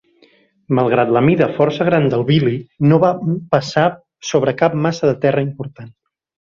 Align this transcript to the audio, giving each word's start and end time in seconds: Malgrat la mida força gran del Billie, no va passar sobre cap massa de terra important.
Malgrat 0.77 1.11
la 1.17 1.21
mida 1.25 1.49
força 1.57 1.87
gran 1.91 2.09
del 2.15 2.25
Billie, 2.31 2.63
no 2.93 2.99
va 3.07 3.13
passar 3.55 3.87
sobre 4.33 4.59
cap 4.65 4.83
massa 4.89 5.13
de 5.15 5.19
terra 5.29 5.51
important. 5.51 5.99